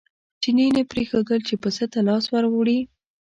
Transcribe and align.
چیني 0.41 0.67
نه 0.77 0.83
پرېښودل 0.91 1.39
چې 1.47 1.55
پسه 1.63 1.85
ته 1.91 1.99
لاس 2.07 2.25
ور 2.33 2.45
وړي. 2.49 2.79